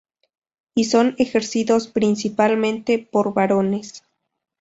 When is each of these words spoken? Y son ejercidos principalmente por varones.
Y 0.73 0.85
son 0.85 1.13
ejercidos 1.19 1.87
principalmente 1.87 2.97
por 2.97 3.35
varones. 3.35 4.01